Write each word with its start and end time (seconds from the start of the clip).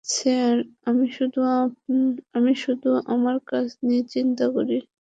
Sir, 0.05 0.55
আমি 0.85 1.05
শুধুমাত্র 2.59 2.83
আমার 3.13 3.35
কাজ 3.47 3.67
নিয়ে 3.83 4.03
চিন্তা 4.13 4.45
করি। 4.55 4.77